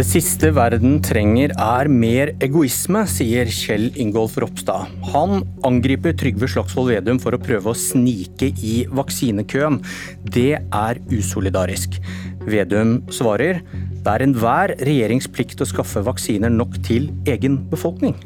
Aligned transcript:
Det 0.00 0.06
siste 0.08 0.48
verden 0.56 0.94
trenger 1.04 1.52
er 1.60 1.88
mer 1.92 2.30
egoisme, 2.40 3.02
sier 3.04 3.50
Kjell 3.52 3.90
Ingolf 4.00 4.38
Ropstad. 4.40 4.88
Han 5.12 5.42
angriper 5.68 6.14
Trygve 6.16 6.48
Slagsvold 6.48 6.88
Vedum 6.94 7.20
for 7.20 7.36
å 7.36 7.40
prøve 7.42 7.68
å 7.68 7.76
snike 7.76 8.48
i 8.64 8.78
vaksinekøen. 8.96 9.76
Det 10.24 10.54
er 10.56 11.02
usolidarisk. 11.12 12.00
Vedum 12.48 12.96
svarer 13.12 13.60
det 14.00 14.08
er 14.14 14.24
enhver 14.24 14.72
regjerings 14.80 15.28
plikt 15.28 15.60
å 15.60 15.68
skaffe 15.68 16.00
vaksiner 16.08 16.48
nok 16.48 16.80
til 16.88 17.12
egen 17.28 17.60
befolkning. 17.68 18.16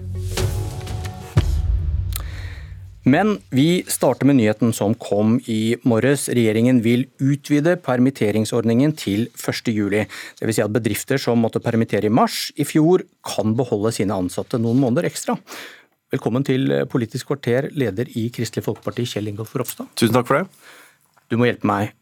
Men 3.05 3.37
vi 3.53 3.85
starter 3.85 4.25
med 4.25 4.39
nyheten 4.39 4.71
som 4.73 4.95
kom 4.97 5.37
i 5.45 5.77
morges. 5.85 6.25
Regjeringen 6.33 6.79
vil 6.81 7.05
utvide 7.21 7.75
permitteringsordningen 7.85 8.95
til 8.97 9.27
1.7. 9.37 10.07
Dvs. 10.41 10.57
Si 10.57 10.63
at 10.65 10.73
bedrifter 10.73 11.21
som 11.21 11.43
måtte 11.45 11.61
permittere 11.61 12.09
i 12.09 12.13
mars 12.13 12.49
i 12.57 12.65
fjor, 12.65 13.05
kan 13.21 13.53
beholde 13.59 13.93
sine 13.93 14.17
ansatte 14.17 14.57
noen 14.57 14.81
måneder 14.81 15.11
ekstra. 15.11 15.37
Velkommen 16.15 16.47
til 16.49 16.73
Politisk 16.89 17.29
kvarter, 17.29 17.69
leder 17.77 18.09
i 18.17 18.31
Kristelig 18.33 18.65
Folkeparti, 18.65 19.05
Kjell 19.11 19.29
Ingolf 19.29 19.53
Ropstad. 19.53 19.93
Tusen 20.01 20.17
takk 20.17 20.31
for 20.31 20.41
det. 20.41 20.73
Du 21.29 21.37
må 21.37 21.51
hjelpe 21.51 21.69
meg. 21.69 21.93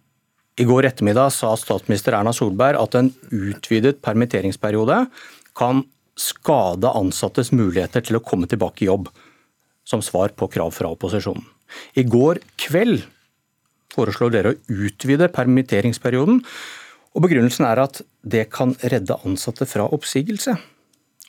I 0.61 0.69
går 0.69 0.87
ettermiddag 0.87 1.35
sa 1.35 1.51
statsminister 1.59 2.15
Erna 2.15 2.31
Solberg 2.37 2.79
at 2.79 2.95
en 3.01 3.11
utvidet 3.33 3.99
permitteringsperiode 4.07 5.03
kan 5.59 5.83
skade 6.15 6.95
ansattes 6.95 7.51
muligheter 7.51 8.05
til 8.07 8.21
å 8.21 8.23
komme 8.23 8.47
tilbake 8.47 8.85
i 8.85 8.91
jobb 8.93 9.11
som 9.89 10.03
svar 10.05 10.35
på 10.37 10.49
krav 10.53 10.75
fra 10.77 10.91
opposisjonen. 10.93 11.45
I 11.97 12.05
går 12.05 12.43
kveld 12.61 13.03
foreslår 13.93 14.33
dere 14.33 14.53
å 14.53 14.83
utvide 14.87 15.31
permitteringsperioden, 15.33 16.43
og 17.13 17.25
begrunnelsen 17.25 17.67
er 17.69 17.83
at 17.83 18.01
det 18.25 18.47
kan 18.55 18.73
redde 18.89 19.19
ansatte 19.27 19.69
fra 19.69 19.89
oppsigelse. 19.93 20.57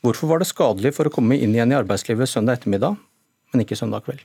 Hvorfor 0.03 0.31
var 0.31 0.43
det 0.43 0.49
skadelig 0.49 0.93
for 0.95 1.07
å 1.07 1.13
komme 1.13 1.37
inn 1.39 1.55
igjen 1.55 1.73
i 1.73 1.79
arbeidslivet 1.79 2.31
søndag 2.31 2.59
ettermiddag, 2.59 2.95
men 3.51 3.63
ikke 3.63 3.79
søndag 3.79 4.05
kveld? 4.07 4.23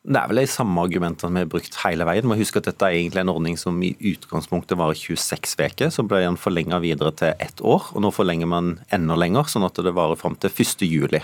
Det 0.00 0.16
er 0.16 0.30
vel 0.30 0.38
de 0.40 0.48
samme 0.48 0.80
argumentene 0.80 1.34
vi 1.34 1.42
har 1.42 1.48
brukt 1.52 1.74
hele 1.82 2.06
veien. 2.08 2.24
Må 2.24 2.38
huske 2.38 2.56
at 2.56 2.70
Dette 2.70 2.86
er 2.88 2.94
egentlig 2.96 3.20
en 3.20 3.32
ordning 3.34 3.58
som 3.60 3.76
i 3.84 3.90
utgangspunktet 4.08 4.78
var 4.80 4.94
26 4.96 5.58
uker. 5.60 5.90
Så 5.92 6.06
ble 6.08 6.22
den 6.24 6.38
forlenga 6.40 6.78
videre 6.80 7.12
til 7.12 7.34
ett 7.36 7.60
år, 7.60 7.90
og 7.92 8.00
nå 8.00 8.08
forlenger 8.14 8.48
man 8.48 8.70
enda 8.96 9.18
lenger, 9.20 9.50
sånn 9.52 9.66
at 9.66 9.76
det 9.76 9.92
varer 9.92 10.16
fram 10.16 10.38
til 10.40 10.48
1. 10.48 10.86
juli. 10.88 11.20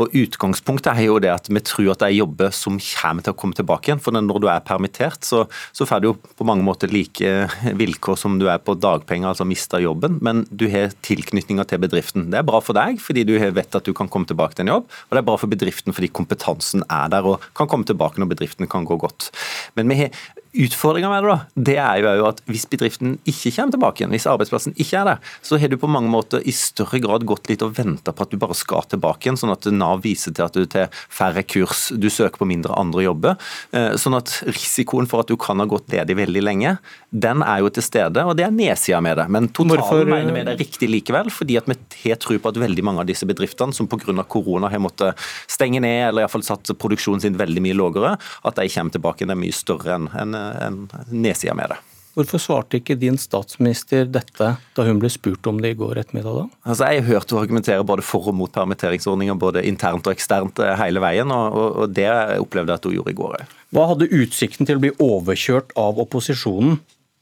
Og 0.00 0.16
Utgangspunktet 0.16 0.94
er 0.94 1.10
jo 1.10 1.18
det 1.20 1.34
at 1.34 1.50
vi 1.52 1.60
tror 1.60 1.90
at 1.92 2.00
det 2.00 2.08
er 2.08 2.16
jobber 2.22 2.54
som 2.56 2.78
kommer 2.80 3.26
til 3.26 3.34
å 3.34 3.38
komme 3.42 3.58
tilbake 3.58 3.90
igjen. 3.90 4.00
For 4.00 4.16
når 4.16 4.40
du 4.40 4.48
er 4.48 4.64
permittert, 4.64 5.20
så, 5.28 5.44
så 5.76 5.84
får 5.84 6.00
du 6.00 6.08
jo 6.08 6.14
på 6.16 6.48
mange 6.48 6.64
måter 6.64 6.88
like 6.88 7.34
vilkår 7.76 8.16
som 8.16 8.40
du 8.40 8.48
er 8.48 8.64
på 8.64 8.78
dagpenger, 8.80 9.34
altså 9.34 9.44
mister 9.44 9.84
jobben, 9.84 10.16
men 10.24 10.46
du 10.48 10.64
har 10.72 10.96
tilknytninga 11.04 11.68
til 11.68 11.84
bedriften. 11.84 12.30
Det 12.32 12.40
er 12.40 12.48
bra 12.48 12.64
for 12.64 12.80
deg, 12.80 12.96
fordi 12.96 13.28
du 13.28 13.36
vet 13.36 13.76
at 13.76 13.84
du 13.84 13.92
kan 13.92 14.08
komme 14.08 14.24
tilbake 14.24 14.56
til 14.56 14.64
en 14.64 14.74
jobb, 14.78 14.88
og 14.88 15.12
det 15.12 15.20
er 15.20 15.28
bra 15.28 15.36
for 15.36 15.52
bedriften 15.52 15.92
fordi 15.92 16.08
kompetansen 16.16 16.80
er 16.88 17.12
der 17.12 17.28
og 17.28 17.44
kan 17.52 17.68
komme 17.68 17.84
tilbake 17.84 18.05
tilbake 18.06 18.20
når 18.20 18.30
bedriften 18.30 18.68
kan 18.68 18.84
gå 18.84 18.96
godt. 18.96 19.30
Men 19.74 19.88
vi 19.88 19.94
har 19.94 20.10
Utfordringa 20.52 21.10
med 21.10 21.24
det 21.24 21.30
da, 21.30 21.38
det 21.68 21.76
er 21.82 22.18
jo 22.18 22.26
at 22.28 22.40
hvis 22.48 22.66
bedriften 22.70 23.16
ikke 23.28 23.52
kommer 23.56 23.74
tilbake 23.74 24.02
igjen, 24.02 24.12
hvis 24.14 24.28
arbeidsplassen 24.30 24.76
ikke 24.80 25.00
er 25.00 25.08
der, 25.10 25.32
så 25.44 25.58
har 25.60 25.72
du 25.72 25.76
på 25.80 25.90
mange 25.90 26.10
måter 26.12 26.44
i 26.46 26.54
større 26.54 27.00
grad 27.02 27.26
gått 27.28 27.50
litt 27.50 27.64
og 27.66 27.74
venta 27.76 28.14
på 28.14 28.24
at 28.24 28.32
du 28.32 28.38
bare 28.40 28.56
skal 28.56 28.86
tilbake 28.88 29.26
igjen, 29.26 29.38
sånn 29.40 29.52
at 29.52 29.68
Nav 29.74 30.04
viser 30.04 30.34
til 30.36 30.46
at 30.46 30.56
du 30.56 30.64
til 30.70 30.88
færre 31.12 31.44
kurs, 31.44 31.88
du 31.92 32.08
søker 32.12 32.40
på 32.40 32.48
mindre 32.48 32.76
andre 32.78 33.04
jobber. 33.06 33.36
Eh, 33.76 33.96
sånn 34.00 34.16
at 34.18 34.32
risikoen 34.48 35.08
for 35.10 35.24
at 35.24 35.32
du 35.32 35.36
kan 35.40 35.60
ha 35.60 35.68
gått 35.68 35.92
ledig 35.92 36.16
veldig 36.18 36.44
lenge, 36.44 36.76
den 37.10 37.44
er 37.44 37.62
jo 37.64 37.72
til 37.72 37.84
stede, 37.84 38.24
og 38.24 38.36
det 38.38 38.46
er 38.46 38.54
nedsida 38.54 39.02
med 39.04 39.20
det. 39.20 39.28
Men 39.32 39.50
totalen 39.50 39.82
Hvorfor? 39.82 40.08
mener 40.10 40.32
vi 40.34 40.44
det 40.46 40.54
er 40.54 40.62
riktig 40.62 40.90
likevel, 40.92 41.30
fordi 41.32 41.58
at 41.60 41.68
vi 41.68 42.12
har 42.12 42.20
tro 42.22 42.38
på 42.38 42.52
at 42.52 42.60
veldig 42.60 42.86
mange 42.86 43.04
av 43.04 43.10
disse 43.10 43.28
bedriftene 43.28 43.76
som 43.76 43.88
pga. 43.90 44.24
korona 44.28 44.70
har 44.72 44.82
måttet 44.82 45.16
stenge 45.50 45.80
ned, 45.80 46.08
eller 46.08 46.24
iallfall 46.24 46.44
satt 46.46 46.72
produksjonen 46.78 47.24
sin 47.24 47.36
veldig 47.38 47.62
mye 47.64 47.76
lavere, 47.76 48.16
at 48.16 48.56
de 48.56 48.68
kommer 48.72 48.94
tilbake 48.94 49.22
igjen 49.22 49.34
er 49.34 49.40
mye 49.40 49.56
større 49.56 49.96
enn 49.96 50.34
en 50.66 50.80
nedside 51.10 51.54
med 51.58 51.74
det. 51.74 51.82
Hvorfor 52.16 52.40
svarte 52.40 52.78
ikke 52.78 52.94
din 52.96 53.18
statsminister 53.20 54.06
dette 54.08 54.46
da 54.56 54.84
hun 54.86 55.00
ble 55.02 55.10
spurt 55.12 55.44
om 55.50 55.58
det 55.60 55.74
i 55.74 55.76
går 55.76 55.98
ettermiddag? 56.00 56.38
da? 56.38 56.44
Altså, 56.64 56.88
jeg 56.88 57.02
har 57.02 57.10
hørt 57.10 57.28
henne 57.28 57.42
argumentere 57.44 57.84
både 57.84 58.04
for 58.08 58.30
og 58.30 58.38
mot 58.38 58.52
permitteringsordninger, 58.54 59.36
både 59.36 59.66
internt 59.68 60.08
og 60.08 60.14
eksternt 60.14 60.62
eh, 60.64 60.72
hele 60.80 61.02
veien, 61.04 61.28
og, 61.28 61.58
og 61.84 61.92
det 61.92 62.08
opplevde 62.40 62.72
jeg 62.72 62.80
at 62.80 62.88
hun 62.88 62.96
gjorde 62.96 63.12
i 63.12 63.18
går. 63.20 63.44
Hva 63.76 63.84
hadde 63.92 64.08
utsikten 64.16 64.68
til 64.68 64.80
å 64.80 64.84
bli 64.86 64.94
overkjørt 64.96 65.76
av 65.76 66.00
opposisjonen, 66.06 66.78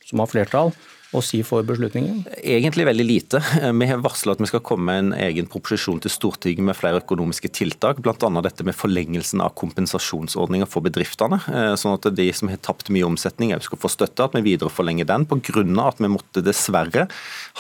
som 0.07 0.23
har 0.23 0.31
flertall, 0.31 0.71
å 1.15 1.23
si 1.25 1.41
for 1.47 1.65
beslutningen? 1.67 2.25
Egentlig 2.43 2.87
veldig 2.89 3.07
lite. 3.07 3.41
Vi 3.81 3.89
har 3.91 4.03
varsla 4.03 4.35
at 4.35 4.43
vi 4.43 4.49
skal 4.51 4.63
komme 4.65 4.85
med 4.85 4.99
en 4.99 5.13
egen 5.27 5.47
proposisjon 5.51 6.01
til 6.03 6.13
Stortinget 6.13 6.65
med 6.67 6.77
flere 6.77 7.01
økonomiske 7.03 7.51
tiltak, 7.55 8.01
bl.a. 8.03 8.31
dette 8.45 8.67
med 8.67 8.77
forlengelsen 8.77 9.43
av 9.45 9.55
kompensasjonsordninger 9.59 10.69
for 10.71 10.85
bedriftene. 10.85 11.39
Eh, 11.49 11.75
sånn 11.81 11.97
at 11.97 12.09
de 12.17 12.27
som 12.37 12.51
har 12.51 12.61
tapt 12.65 12.91
mye 12.95 13.07
omsetning 13.07 13.55
skal 13.65 13.81
få 13.81 13.91
støtte, 13.93 14.27
at 14.27 14.35
vi 14.37 14.45
videreforlenger 14.51 15.09
den. 15.09 15.27
Pga. 15.31 15.65
at 15.89 16.01
vi 16.03 16.11
måtte 16.11 16.43
dessverre 16.45 17.07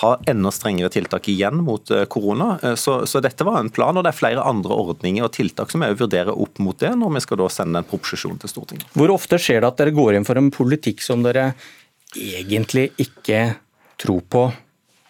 ha 0.02 0.10
enda 0.30 0.52
strengere 0.54 0.90
tiltak 0.92 1.28
igjen 1.32 1.62
mot 1.64 1.90
eh, 1.90 2.04
korona. 2.10 2.58
Eh, 2.62 2.74
så, 2.80 3.02
så, 3.06 3.22
dette 3.24 3.46
var 3.46 3.60
en 3.60 3.72
plan, 3.74 3.96
og 3.96 4.04
det 4.04 4.12
er 4.12 4.20
flere 4.20 4.44
andre 4.44 4.74
ordninger 4.74 5.26
og 5.26 5.32
tiltak 5.36 5.72
som 5.72 5.84
vi 5.84 5.92
vurderer 5.94 6.34
opp 6.34 6.60
mot 6.62 6.78
det, 6.80 6.94
når 6.98 7.16
vi 7.16 7.24
skal 7.24 7.40
da 7.40 7.48
sende 7.52 7.80
en 7.80 7.88
proposisjon 7.88 8.40
til 8.42 8.52
Stortinget. 8.52 8.90
Hvor 8.96 9.14
ofte 9.14 9.40
skjer 9.40 9.62
det 9.62 9.72
at 9.72 9.80
dere 9.80 9.96
går 9.96 10.18
inn 10.18 10.28
for 10.28 10.40
en 10.40 10.52
politikk 10.54 11.04
som 11.04 11.24
dere 11.24 11.52
egentlig 12.14 12.90
ikke 13.00 13.54
tro 14.00 14.20
på 14.20 14.46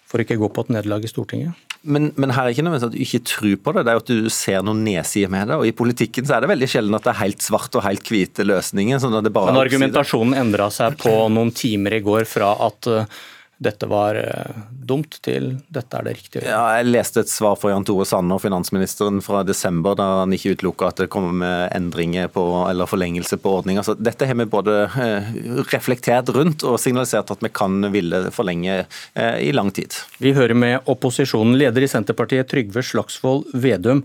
for 0.08 0.22
ikke 0.22 0.36
å 0.38 0.44
gå 0.44 0.50
på 0.54 0.64
et 0.66 0.74
nederlag 0.76 1.04
i 1.04 1.10
Stortinget? 1.10 1.60
Men, 1.84 2.12
men, 2.16 2.32
her 2.32 2.46
er 2.46 2.54
ikke 2.54 2.62
nødvendigvis 2.64 2.86
at 2.86 2.94
du 2.94 3.02
ikke 3.04 3.26
tror 3.28 3.56
på 3.60 3.72
det, 3.76 3.82
det 3.84 3.92
er 3.92 3.98
at 4.00 4.08
du 4.08 4.28
ser 4.32 4.62
noen 4.64 4.80
nedsider 4.86 5.32
med 5.32 5.50
det. 5.50 5.58
og 5.58 5.68
I 5.68 5.74
politikken 5.76 6.24
så 6.24 6.36
er 6.36 6.44
det 6.44 6.48
veldig 6.54 6.68
sjelden 6.70 6.96
at 6.96 7.04
det 7.04 7.12
er 7.12 7.20
helt 7.20 7.44
svart 7.44 7.76
og 7.76 7.84
helt 7.84 8.08
hvite 8.08 8.46
løsninger. 8.46 9.02
sånn 9.02 9.18
at 9.18 9.26
det 9.26 9.34
bare 9.34 9.52
Men 9.52 9.60
argumentasjonen 9.60 10.38
endra 10.40 10.70
seg 10.72 10.96
på 11.02 11.12
noen 11.34 11.52
timer 11.52 11.98
i 11.98 12.00
går 12.06 12.24
fra 12.30 12.54
at 12.64 12.88
uh, 12.88 13.20
dette 13.62 13.86
var 13.86 14.16
uh, 14.18 14.62
dumt, 14.70 15.20
til 15.22 15.52
dette 15.72 15.96
er 15.96 16.06
det 16.06 16.14
riktige 16.18 16.42
Ja, 16.48 16.62
jeg 16.78 16.88
leste 16.88 17.22
et 17.22 17.30
svar 17.30 17.54
fra 17.58 17.70
Jan 17.70 17.86
Tore 17.86 18.06
Sanner, 18.08 18.40
finansministeren, 18.42 19.20
fra 19.24 19.44
desember, 19.46 19.94
da 19.98 20.08
han 20.22 20.34
ikke 20.34 20.56
utelukka 20.56 20.90
at 20.90 21.02
det 21.04 21.08
kommer 21.12 21.36
med 21.38 21.76
endringer 21.76 22.30
på, 22.34 22.42
eller 22.66 22.90
forlengelse 22.90 23.38
på 23.42 23.52
ordninga. 23.60 23.84
Så 23.86 23.94
dette 23.94 24.26
har 24.26 24.38
vi 24.40 24.48
både 24.50 24.76
uh, 24.90 25.30
reflektert 25.70 26.32
rundt 26.34 26.66
og 26.66 26.80
signalisert 26.82 27.30
at 27.30 27.44
vi 27.44 27.52
kan 27.54 27.90
ville 27.94 28.24
forlenge 28.34 28.80
uh, 28.84 29.36
i 29.38 29.52
lang 29.54 29.70
tid. 29.74 29.94
Vi 30.18 30.34
hører 30.36 30.58
med 30.58 30.90
opposisjonen. 30.90 31.54
Leder 31.60 31.86
i 31.86 31.90
Senterpartiet, 31.90 32.50
Trygve 32.50 32.82
Slagsvold 32.82 33.46
Vedum. 33.54 34.02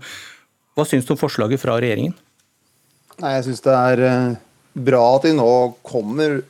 Hva 0.78 0.86
syns 0.86 1.08
du 1.08 1.16
om 1.16 1.20
forslaget 1.20 1.60
fra 1.62 1.80
regjeringen? 1.82 2.14
Nei, 3.20 3.34
Jeg 3.36 3.50
syns 3.50 3.66
det 3.66 3.74
er 3.74 4.38
bra 4.78 5.02
at 5.16 5.26
de 5.26 5.34
nå 5.36 5.50
kommer 5.84 6.40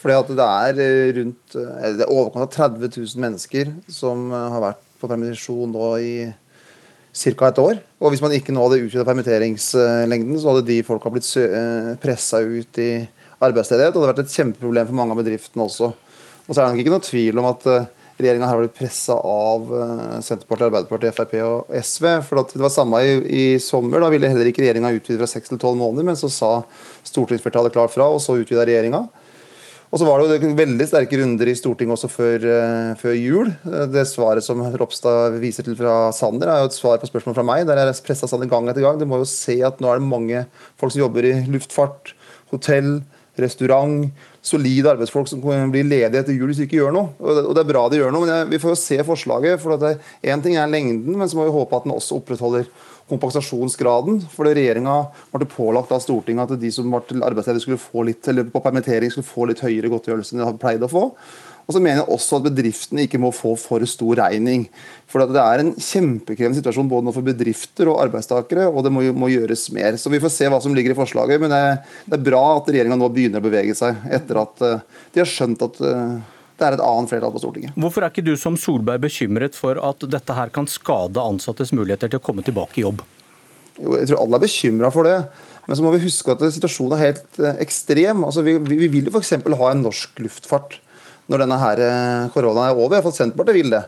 fordi 0.00 0.16
at 0.16 0.30
det 0.32 0.46
er 0.46 0.80
eh, 0.80 1.10
rundt 1.18 1.56
eh, 1.60 1.88
det 1.98 2.06
er 2.06 2.12
overkant 2.12 2.46
av 2.46 2.52
30 2.72 2.92
000 2.96 3.20
mennesker 3.24 3.72
som 3.92 4.30
eh, 4.32 4.46
har 4.54 4.64
vært 4.64 4.86
på 5.00 5.10
permisjon 5.10 5.72
nå 5.74 5.90
i 6.00 6.14
ca. 7.12 7.50
et 7.50 7.60
år. 7.60 7.80
Og 8.00 8.12
hvis 8.12 8.22
man 8.24 8.32
ikke 8.36 8.54
nå 8.54 8.64
hadde 8.64 8.82
utvida 8.86 9.04
permitteringslengden, 9.08 10.36
så 10.40 10.52
hadde 10.52 10.68
de 10.68 10.82
folka 10.86 11.12
blitt 11.12 11.28
pressa 12.00 12.40
ut 12.40 12.80
i 12.80 12.90
arbeidsledighet. 13.40 13.94
Og 13.94 13.96
det 13.96 14.04
hadde 14.04 14.12
vært 14.12 14.26
et 14.26 14.36
kjempeproblem 14.36 14.90
for 14.90 14.98
mange 15.00 15.16
av 15.16 15.22
bedriftene 15.22 15.64
også. 15.64 15.88
Og 16.46 16.52
så 16.52 16.60
er 16.60 16.62
det 16.62 16.74
nok 16.74 16.82
ikke 16.84 16.92
noe 16.92 17.06
tvil 17.06 17.40
om 17.40 17.48
at 17.48 17.66
regjeringa 18.20 18.50
har 18.50 18.60
blitt 18.60 18.76
pressa 18.76 19.16
av 19.16 19.64
Senterpartiet, 20.20 20.68
Arbeiderpartiet, 20.68 21.16
Frp 21.16 21.34
og 21.40 21.72
SV. 21.80 22.06
For 22.28 22.52
det 22.52 22.62
var 22.62 22.74
samme 22.76 23.00
i, 23.02 23.16
i 23.24 23.44
sommer. 23.64 24.04
Da 24.04 24.12
ville 24.12 24.30
heller 24.30 24.52
ikke 24.52 24.62
regjeringa 24.66 24.92
utvide 24.94 25.22
fra 25.22 25.30
seks 25.32 25.50
til 25.50 25.60
tolv 25.60 25.80
måneder, 25.80 26.06
men 26.12 26.20
så 26.20 26.28
sa 26.32 26.52
stortingsflertallet 27.08 27.74
klart 27.74 27.96
fra, 27.96 28.10
og 28.12 28.20
så 28.22 28.36
utvida 28.36 28.68
regjeringa. 28.68 29.06
Og 29.90 29.98
så 29.98 30.06
var 30.06 30.22
det 30.22 30.38
jo 30.38 30.52
veldig 30.54 30.86
sterke 30.86 31.18
runder 31.18 31.48
i 31.50 31.56
Stortinget 31.58 31.96
også 31.96 32.10
før, 32.12 32.44
uh, 32.46 32.90
før, 33.00 33.14
jul. 33.18 33.48
Det 33.90 34.04
svaret 34.06 34.46
som 34.46 34.62
Ropstad 34.78 35.34
viser 35.42 35.66
til 35.66 35.74
fra 35.78 36.12
Sander, 36.14 36.46
er 36.46 36.62
jo 36.62 36.70
et 36.70 36.76
svar 36.76 37.00
på 37.02 37.10
spørsmål 37.10 37.34
fra 37.34 37.46
meg. 37.46 37.64
Der 37.66 37.80
jeg 37.82 37.98
pressa 38.06 38.30
Sander 38.30 38.50
gang 38.50 38.70
etter 38.70 38.86
gang. 38.86 39.00
Du 39.00 39.08
må 39.10 39.18
jo 39.18 39.26
se 39.26 39.58
at 39.66 39.82
nå 39.82 39.90
er 39.90 39.98
det 39.98 40.06
mange 40.06 40.44
folk 40.78 40.94
som 40.94 41.02
jobber 41.02 41.26
i 41.26 41.34
luftfart, 41.50 42.14
hotell, 42.54 43.00
restaurant. 43.40 44.12
Solide 44.46 44.94
arbeidsfolk 44.94 45.28
som 45.28 45.42
blir 45.42 45.84
ledige 45.84 46.22
etter 46.22 46.38
jul 46.38 46.48
hvis 46.48 46.62
de 46.62 46.68
ikke 46.68 46.78
gjør 46.78 46.94
noe. 46.94 47.10
Og 47.18 47.50
det, 47.50 47.64
er 47.64 47.68
bra 47.72 47.82
de 47.90 47.98
gjør 47.98 48.14
noe, 48.14 48.30
men 48.30 48.52
vi 48.52 48.62
får 48.62 48.76
jo 48.76 48.78
se 48.78 49.00
forslaget. 49.10 49.58
for 49.60 49.74
Én 50.22 50.44
ting 50.44 50.54
er 50.54 50.70
lengden, 50.70 51.18
men 51.18 51.28
så 51.28 51.36
må 51.36 51.50
vi 51.50 51.56
håpe 51.58 51.76
at 51.76 51.84
den 51.88 51.96
også 51.98 52.22
opprettholder 52.22 52.70
kompensasjonsgraden. 53.10 54.22
for 54.32 54.48
Regjeringa 54.48 54.96
ble 55.34 55.48
pålagt 55.50 55.92
av 55.92 56.02
Stortinget 56.04 56.56
at 56.56 56.62
de 56.62 56.72
som 56.74 56.88
ble 56.90 57.20
arbeidsledige 57.26 57.66
skulle 57.66 57.82
få 57.82 58.06
litt, 58.08 58.26
eller 58.30 58.48
på 58.48 58.62
permittering 58.64 59.12
skulle 59.12 59.28
få 59.28 59.50
litt 59.50 59.62
høyere 59.64 59.92
godtgjørelse 59.92 60.34
enn 60.34 60.42
de 60.42 60.48
hadde 60.48 60.62
pleid 60.62 60.86
å 60.86 60.90
få. 60.90 61.08
Og 61.70 61.76
så 61.76 61.78
mener 61.82 62.00
jeg 62.00 62.10
også 62.10 62.40
at 62.40 62.46
bedriftene 62.48 63.04
ikke 63.06 63.20
må 63.22 63.28
få 63.30 63.52
for 63.60 63.84
stor 63.86 64.18
regning. 64.24 64.64
For 65.10 65.22
Det 65.22 65.38
er 65.38 65.62
en 65.62 65.70
kjempekrevende 65.76 66.58
situasjon 66.58 66.90
både 66.90 67.14
for 67.14 67.26
bedrifter 67.26 67.92
og 67.92 68.00
arbeidstakere, 68.02 68.66
og 68.66 68.82
det 68.82 68.90
må, 68.90 69.04
må, 69.14 69.28
gjøres 69.30 69.68
mer. 69.76 69.94
Så 69.94 70.10
Vi 70.10 70.18
får 70.18 70.34
se 70.34 70.50
hva 70.50 70.58
som 70.62 70.74
ligger 70.74 70.96
i 70.96 70.98
forslaget. 70.98 71.38
Men 71.38 71.54
det, 71.54 71.62
det 72.10 72.18
er 72.18 72.26
bra 72.26 72.42
at 72.56 72.72
regjeringa 72.72 72.98
nå 72.98 73.10
begynner 73.14 73.38
å 73.38 73.46
bevege 73.46 73.76
seg, 73.78 74.02
etter 74.10 74.42
at 74.42 74.66
uh, 74.66 74.82
de 75.14 75.22
har 75.22 75.30
skjønt 75.30 75.62
at 75.68 75.78
uh, 75.84 76.18
det 76.60 76.68
er 76.68 76.76
et 76.76 76.84
annet 76.84 77.10
flertall 77.10 77.32
på 77.34 77.40
Stortinget. 77.42 77.76
Hvorfor 77.80 78.04
er 78.04 78.12
ikke 78.12 78.26
du 78.26 78.34
som 78.40 78.58
Solberg 78.60 79.02
bekymret 79.02 79.56
for 79.58 79.80
at 79.80 80.04
dette 80.12 80.36
her 80.36 80.52
kan 80.54 80.68
skade 80.70 81.22
ansattes 81.22 81.72
muligheter 81.76 82.12
til 82.12 82.20
å 82.20 82.24
komme 82.24 82.44
tilbake 82.46 82.80
i 82.80 82.84
jobb? 82.84 83.02
Jo, 83.80 83.96
jeg 83.96 84.10
tror 84.10 84.20
alle 84.22 84.38
er 84.38 84.44
bekymra 84.44 84.90
for 84.92 85.08
det. 85.08 85.16
Men 85.66 85.78
så 85.78 85.84
må 85.84 85.92
vi 85.94 86.02
huske 86.04 86.34
at 86.34 86.42
situasjonen 86.52 86.96
er 86.96 87.04
helt 87.04 87.40
eh, 87.40 87.60
ekstrem. 87.64 88.24
Altså, 88.26 88.44
vi, 88.46 88.56
vi 88.58 88.90
vil 88.90 89.08
jo 89.08 89.14
f.eks. 89.14 89.36
ha 89.38 89.70
en 89.70 89.84
norsk 89.86 90.20
luftfart 90.24 90.80
når 91.30 91.44
denne 91.44 91.58
her 91.60 91.82
eh, 91.84 92.28
koronaen 92.34 92.72
er 92.72 92.76
over. 92.76 92.98
Iallfall 92.98 93.14
Senterpartiet 93.16 93.60
vil 93.60 93.72
det. 93.76 93.84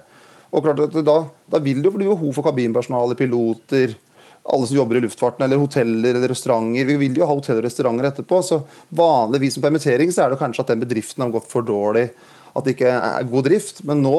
Og 0.52 0.64
klart 0.64 0.82
at 0.84 0.96
da, 1.04 1.18
da 1.50 1.60
vil 1.64 1.80
det 1.80 1.88
jo 1.88 1.94
bli 1.96 2.08
behov 2.08 2.36
for 2.36 2.46
kabinpersonale, 2.46 3.16
piloter, 3.18 3.96
alle 4.42 4.66
som 4.66 4.76
jobber 4.76 4.98
i 4.98 5.02
luftfarten, 5.04 5.44
eller 5.46 5.60
hoteller 5.60 6.16
eller 6.18 6.28
restauranter. 6.28 6.86
Vi 6.86 6.98
vil 7.00 7.18
jo 7.18 7.26
ha 7.26 7.34
hoteller 7.34 7.62
og 7.62 7.68
restauranter 7.68 8.08
etterpå. 8.10 8.40
Så 8.44 8.60
vanligvis 8.94 9.56
som 9.56 9.64
permittering 9.64 10.12
så 10.12 10.24
er 10.24 10.32
det 10.32 10.40
kanskje 10.42 10.64
at 10.64 10.72
den 10.74 10.82
bedriften 10.82 11.24
har 11.24 11.34
gått 11.34 11.48
for 11.50 11.66
dårlig. 11.66 12.08
At 12.52 12.66
det 12.66 12.74
ikke 12.76 12.92
er 12.92 13.28
god 13.30 13.46
drift. 13.48 13.82
Men 13.88 14.02
nå 14.04 14.16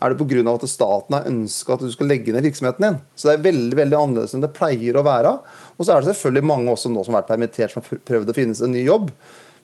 er 0.00 0.12
det 0.12 0.18
pga. 0.20 0.42
at 0.54 0.68
staten 0.70 1.16
har 1.18 1.28
ønska 1.30 1.76
at 1.76 1.84
du 1.84 1.92
skal 1.92 2.10
legge 2.10 2.32
ned 2.32 2.46
virksomheten 2.46 2.86
din. 2.86 3.00
Så 3.14 3.28
det 3.28 3.36
er 3.36 3.48
veldig 3.50 3.80
veldig 3.80 4.00
annerledes 4.00 4.34
enn 4.34 4.44
det 4.44 4.54
pleier 4.56 4.96
å 4.96 5.06
være. 5.06 5.38
Og 5.76 5.84
så 5.84 5.94
er 5.94 6.02
det 6.02 6.12
selvfølgelig 6.12 6.50
mange 6.50 6.70
også 6.72 6.92
nå 6.92 7.04
som 7.04 7.14
har 7.14 7.22
vært 7.22 7.32
permittert, 7.34 7.74
som 7.74 7.82
har 7.82 8.04
prøvd 8.08 8.32
å 8.32 8.36
finne 8.36 8.56
seg 8.56 8.68
en 8.68 8.78
ny 8.78 8.84
jobb. 8.86 9.10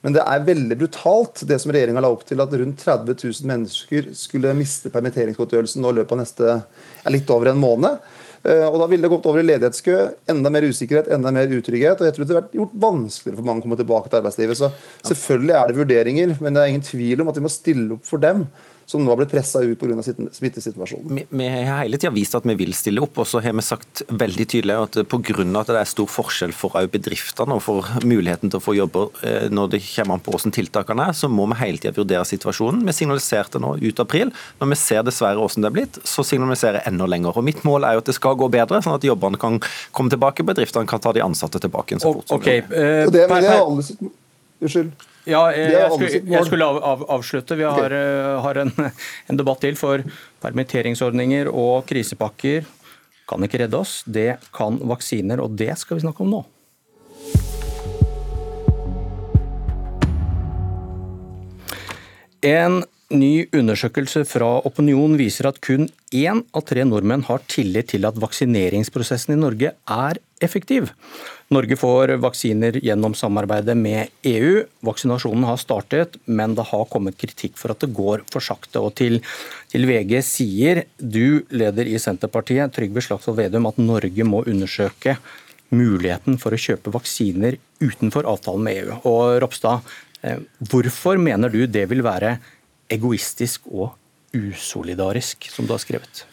Men 0.00 0.17
det 0.17 0.22
er 0.25 0.46
veldig 0.46 0.76
brutalt, 0.81 1.43
det 1.44 1.58
som 1.61 1.72
regjeringa 1.75 2.00
la 2.00 2.08
opp 2.12 2.22
til, 2.28 2.40
at 2.40 2.55
rundt 2.56 2.81
30 2.81 3.19
000 3.20 3.49
mennesker 3.50 4.08
skulle 4.17 4.55
miste 4.56 4.93
permitteringsgodtgjørelsen 4.93 5.84
nå 5.84 5.93
i 5.93 5.99
løpet 5.99 6.14
av 6.16 6.23
neste 6.23 6.55
litt 7.12 7.32
over 7.34 7.50
en 7.50 7.61
måned. 7.61 8.00
Eh, 8.42 8.66
og 8.66 8.78
Da 8.81 8.87
ville 8.88 9.04
det 9.04 9.12
gått 9.12 9.26
over 9.28 9.42
i 9.42 9.46
ledighetskø, 9.46 9.96
enda 10.32 10.50
mer 10.52 10.64
usikkerhet, 10.64 11.10
enda 11.12 11.32
mer 11.34 11.46
utrygghet. 11.46 12.00
og 12.00 12.06
jeg 12.06 12.14
tror 12.16 12.26
det 12.26 12.38
vært 12.38 12.56
gjort 12.56 12.81
vanskeligere 12.81 13.37
for 13.37 13.44
mange 13.44 13.60
å 13.60 13.62
komme 13.69 13.81
tilbake 13.81 14.08
til 14.08 14.20
arbeidslivet. 14.20 14.56
Så 14.56 14.72
Selvfølgelig 15.04 15.54
er 15.58 15.66
det 15.69 15.76
vurderinger, 15.76 16.37
men 16.40 16.54
det 16.54 16.62
er 16.62 16.72
ingen 16.72 16.88
tvil 16.88 17.20
om 17.20 17.28
at 17.28 17.37
vi 17.37 17.44
må 17.44 17.52
stille 17.52 17.92
opp 17.92 18.04
for 18.04 18.19
dem 18.19 18.46
som 18.90 19.04
nå 19.04 19.12
har 19.12 19.20
blitt 19.20 19.31
pressa 19.31 19.62
ut 19.62 19.78
pga. 19.78 20.02
smittesituasjonen. 20.32 21.14
Vi, 21.14 21.25
vi 21.31 21.48
har 21.48 21.84
hele 21.84 21.98
tida 22.00 22.10
vist 22.14 22.34
at 22.34 22.46
vi 22.48 22.56
vil 22.58 22.75
stille 22.75 23.02
opp, 23.04 23.20
og 23.22 23.28
så 23.28 23.42
har 23.44 23.54
vi 23.54 23.64
sagt 23.64 24.02
veldig 24.08 24.46
tydelig 24.50 24.76
at 24.76 24.98
pga. 25.10 25.46
at 25.60 25.70
det 25.70 25.78
er 25.78 25.90
stor 25.90 26.10
forskjell 26.10 26.54
for 26.56 26.75
bedriftene 26.90 27.56
og 27.56 27.62
for 27.62 27.87
muligheten 28.02 28.50
til 28.50 28.58
å 28.58 28.64
få 28.64 28.75
jobber 28.78 29.10
eh, 29.26 29.48
når 29.52 29.75
det 29.76 29.82
kommer 29.87 30.19
an 30.19 30.25
på 30.25 30.34
hvordan 30.34 30.54
tiltakene 30.56 31.10
er, 31.10 31.16
så 31.16 31.31
må 31.31 31.46
vi 31.52 31.60
hele 31.62 31.82
tida 31.82 31.94
vurdere 31.96 32.26
situasjonen. 32.26 32.82
Vi 32.88 32.96
signaliserte 32.96 33.62
nå 33.62 33.76
ut 33.81 34.02
april. 34.02 34.32
Når 34.60 34.72
vi 34.72 34.81
ser 34.81 35.04
dessverre 35.06 35.38
hvordan 35.38 35.66
det 35.66 35.70
er 35.70 35.76
blitt, 35.76 36.00
så 36.06 36.25
signaliserer 36.26 36.81
jeg 36.81 36.92
enda 36.92 37.06
lenger. 37.10 37.38
Og 37.38 37.46
Mitt 37.46 37.62
mål 37.66 37.87
er 37.87 37.96
jo 37.96 38.04
at 38.04 38.10
det 38.10 38.16
skal 38.19 38.38
gå 38.40 38.50
bedre, 38.52 38.82
sånn 38.84 38.98
at 38.98 39.06
jobbene 39.06 39.40
kan 39.40 39.60
komme 39.96 40.12
tilbake, 40.12 40.46
bedriftene 40.46 40.88
kan 40.90 41.02
ta 41.02 41.14
de 41.16 41.22
ansatte 41.25 41.62
tilbake. 41.62 42.00
så 42.02 42.14
fort 42.14 42.28
som 42.28 42.40
okay. 42.40 42.64
mulig. 42.66 42.81
Uh, 42.81 43.12
det, 43.12 43.28
det 43.31 43.44
er 43.44 43.60
alle 43.60 43.87
sitt... 43.87 44.10
Unnskyld. 44.61 44.93
Ja, 45.29 45.41
jeg, 45.53 45.73
jeg, 45.73 45.89
skulle, 45.93 46.21
jeg 46.33 46.49
skulle 46.49 46.67
av, 46.69 46.79
av, 46.85 47.03
avslutte. 47.17 47.57
Vi 47.57 47.65
har, 47.65 47.93
okay. 47.93 48.37
har 48.45 48.61
en, 48.62 48.73
en, 49.29 49.41
debatt 49.41 49.61
til. 49.65 49.77
For 49.81 50.05
permitteringsordninger 50.45 51.51
og 51.53 51.85
krisepakker 51.89 52.69
kan 53.31 53.45
ikke 53.47 53.62
redde 53.65 53.81
oss. 53.81 54.01
Det 54.05 54.35
kan 54.57 54.81
vaksiner, 54.91 55.43
og 55.45 55.57
det 55.61 55.73
skal 55.81 56.01
vi 56.01 56.07
snakke 56.07 56.25
om 56.25 56.33
nå. 56.37 56.43
En 62.41 62.81
ny 63.11 63.49
undersøkelse 63.57 64.23
fra 64.29 64.49
Opinion 64.67 65.17
viser 65.19 65.49
at 65.51 65.59
kun 65.65 65.89
én 66.15 66.43
av 66.55 66.65
tre 66.67 66.85
nordmenn 66.87 67.25
har 67.27 67.43
tillit 67.51 67.91
til 67.93 68.07
at 68.07 68.19
vaksineringsprosessen 68.21 69.35
i 69.35 69.41
Norge 69.41 69.73
er 69.75 70.21
effektiv. 70.41 70.93
Norge 71.51 71.75
får 71.79 72.15
vaksiner 72.23 72.79
gjennom 72.79 73.17
samarbeidet 73.19 73.75
med 73.77 74.12
EU. 74.31 74.61
Vaksinasjonen 74.87 75.49
har 75.49 75.59
startet, 75.59 76.15
men 76.27 76.55
det 76.55 76.69
har 76.71 76.87
kommet 76.93 77.19
kritikk 77.19 77.59
for 77.59 77.75
at 77.75 77.83
det 77.83 77.91
går 77.97 78.23
for 78.31 78.45
sakte. 78.45 78.79
Og 78.79 78.95
til, 79.01 79.19
til 79.73 79.89
VG 79.91 80.21
sier 80.27 80.85
du, 80.97 81.43
leder 81.51 81.91
i 81.91 81.99
Senterpartiet, 81.99 82.71
Trygve 82.77 83.03
Slagsvold 83.03 83.41
Vedum, 83.43 83.67
at 83.67 83.83
Norge 83.83 84.29
må 84.29 84.45
undersøke 84.47 85.19
muligheten 85.75 86.39
for 86.39 86.55
å 86.55 86.62
kjøpe 86.62 86.95
vaksiner 86.95 87.59
utenfor 87.83 88.31
avtalen 88.31 88.65
med 88.67 88.81
EU. 88.85 89.03
Og 89.11 89.41
Ropstad, 89.43 89.83
eh, 90.23 90.39
hvorfor 90.71 91.19
mener 91.19 91.51
du 91.51 91.65
det 91.67 91.89
vil 91.91 92.07
være 92.07 92.39
egoistisk 92.90 93.66
og 93.70 93.94
usolidarisk, 94.34 95.48
som 95.50 95.66
du 95.66 95.75
har 95.75 95.82
skrevet? 95.82 96.26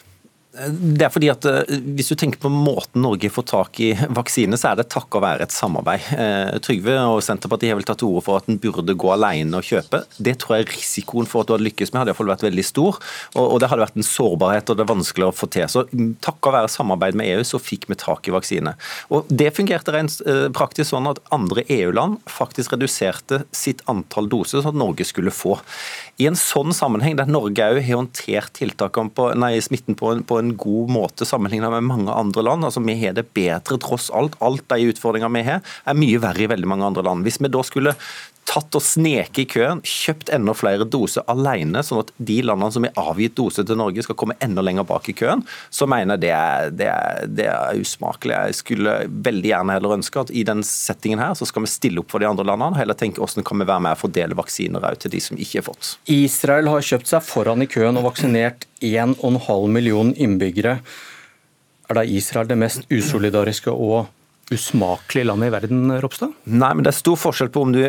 Det 0.57 1.05
er 1.05 1.11
fordi 1.13 1.29
at 1.29 1.45
eh, 1.45 1.77
Hvis 1.97 2.09
du 2.11 2.15
tenker 2.17 2.41
på 2.41 2.49
måten 2.51 3.03
Norge 3.03 3.29
får 3.33 3.45
tak 3.51 3.79
i 3.83 3.91
vaksine, 3.93 4.57
så 4.57 4.71
er 4.71 4.79
det 4.79 4.87
takket 4.93 5.21
være 5.21 5.45
et 5.45 5.53
samarbeid. 5.53 6.07
Eh, 6.17 6.57
Trygve 6.65 6.95
og 7.11 7.21
Senterpartiet 7.25 7.73
har 7.73 7.79
vel 7.79 7.87
tatt 7.87 8.01
til 8.01 8.09
orde 8.09 8.25
for 8.25 8.41
at 8.41 8.49
en 8.49 8.59
burde 8.61 8.95
gå 8.97 9.11
alene 9.13 9.59
og 9.59 9.67
kjøpe. 9.67 10.01
Det 10.17 10.37
tror 10.41 10.57
jeg 10.57 10.69
risikoen 10.71 11.29
for 11.29 11.43
at 11.43 11.49
du 11.49 11.55
hadde 11.55 11.67
lykkes 11.67 11.91
med, 11.91 12.01
hadde 12.01 12.13
iallfall 12.13 12.31
vært 12.31 12.45
veldig 12.47 12.65
stor. 12.65 12.97
Og 13.37 13.57
det 13.61 13.69
hadde 13.69 13.85
vært 13.85 13.99
en 13.99 14.07
sårbarhet 14.07 14.71
og 14.71 14.79
det 14.79 14.85
er 14.85 14.91
vanskelig 14.91 15.27
å 15.27 15.35
få 15.35 15.49
til. 15.53 15.67
Så 15.69 15.85
takket 16.25 16.55
være 16.57 16.71
samarbeid 16.73 17.17
med 17.19 17.31
EU, 17.35 17.45
så 17.47 17.61
fikk 17.61 17.87
vi 17.91 17.99
tak 17.99 18.29
i 18.29 18.35
vaksine. 18.35 18.73
Og 19.13 19.29
Det 19.29 19.51
fungerte 19.55 19.93
rent 19.93 20.19
eh, 20.25 20.47
praktisk 20.53 20.91
sånn 20.93 21.09
at 21.11 21.21
andre 21.35 21.65
EU-land 21.69 22.21
faktisk 22.31 22.73
reduserte 22.75 23.43
sitt 23.55 23.83
antall 23.91 24.29
doser 24.31 24.63
sånn 24.63 24.73
at 24.73 24.81
Norge 24.81 25.05
skulle 25.07 25.33
få. 25.33 25.57
I 26.17 26.29
en 26.31 26.39
sånn 26.39 26.73
sammenheng, 26.73 27.17
der 27.19 27.29
Norge 27.29 27.61
òg 27.61 27.81
har 27.83 28.01
håndtert 28.01 28.57
på, 28.57 29.27
nei, 29.37 29.53
smitten 29.61 29.97
på 29.97 30.11
en, 30.15 30.23
på 30.25 30.39
en 30.39 30.46
en 30.47 30.55
god 30.59 30.93
måte 30.93 31.27
sammenlignet 31.27 31.73
med 31.73 31.87
mange 31.89 32.13
andre 32.13 32.45
land. 32.45 32.65
Altså, 32.67 32.83
Vi 32.83 32.97
har 33.01 33.13
det 33.17 33.27
bedre 33.35 33.79
tross 33.83 34.09
alt. 34.09 34.37
Alt 34.41 34.67
de 34.71 34.89
utfordringene 34.91 35.39
vi 35.39 35.45
har, 35.49 35.61
er 35.85 35.97
mye 35.97 36.21
verre 36.23 36.47
i 36.47 36.51
veldig 36.51 36.69
mange 36.69 36.87
andre 36.87 37.05
land. 37.05 37.27
Hvis 37.27 37.41
vi 37.43 37.51
da 37.51 37.63
skulle 37.65 37.95
tatt 38.47 38.77
og 38.77 38.83
sneket 38.83 39.41
i 39.41 39.45
køen, 39.51 39.81
kjøpt 39.83 40.31
enda 40.33 40.53
flere 40.55 40.87
doser 40.87 41.25
alene, 41.31 41.81
sånn 41.83 41.99
at 42.05 42.13
de 42.29 42.37
landene 42.45 42.73
som 42.73 42.87
har 42.87 43.09
avgitt 43.11 43.35
dose 43.37 43.65
til 43.67 43.79
Norge 43.79 44.05
skal 44.05 44.17
komme 44.19 44.37
enda 44.43 44.63
lenger 44.63 44.87
bak 44.87 45.09
i 45.11 45.15
køen, 45.17 45.43
så 45.73 45.87
mener 45.89 46.15
jeg 46.15 46.23
det 46.23 46.31
er, 46.37 46.71
det 46.71 46.87
er, 46.93 47.27
det 47.27 47.49
er 47.51 47.81
usmakelig. 47.81 48.37
Jeg 48.37 48.59
skulle 48.61 48.95
veldig 49.27 49.51
gjerne 49.51 49.75
heller 49.75 49.97
ønske 49.97 50.23
at 50.23 50.31
i 50.31 50.45
den 50.47 50.63
settingen 50.67 51.21
her, 51.23 51.35
så 51.37 51.47
skal 51.49 51.65
vi 51.65 51.73
stille 51.73 52.03
opp 52.03 52.13
for 52.13 52.23
de 52.23 52.29
andre 52.29 52.47
landene, 52.47 52.71
og 52.71 52.81
heller 52.81 52.97
tenke 52.97 53.21
hvordan 53.23 53.47
kan 53.47 53.61
vi 53.61 53.67
være 53.67 53.85
med 53.87 53.97
å 53.97 54.01
fordele 54.05 54.39
vaksiner 54.39 54.87
til 55.01 55.13
de 55.13 55.23
som 55.23 55.37
ikke 55.39 55.61
har 55.61 55.67
fått. 55.67 55.93
Israel 56.11 56.71
har 56.71 56.85
kjøpt 56.87 57.11
seg 57.11 57.25
foran 57.27 57.65
i 57.65 57.69
køen 57.69 57.99
og 57.99 58.07
vaksinert 58.07 58.67
1,5 58.85 59.73
million 59.73 60.13
innbyggere. 60.15 60.79
Er 61.87 61.99
da 61.99 62.03
Israel 62.03 62.47
det 62.49 62.59
mest 62.59 62.87
usolidariske 62.91 63.71
og 63.71 64.07
usmakelige 64.51 65.27
landet 65.27 65.49
i 65.49 65.53
verden, 65.55 65.91
Ropstad? 66.01 66.35
Nei, 66.47 66.71
men 66.75 66.85
det 66.85 66.93
er 66.93 66.99
stor 67.01 67.19
forskjell 67.19 67.51
på 67.51 67.63
om 67.67 67.73
du 67.75 67.81